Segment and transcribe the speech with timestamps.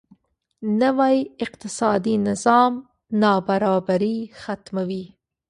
[0.81, 2.73] نوی اقتصادي نظام
[3.21, 5.05] نابرابري ختموي.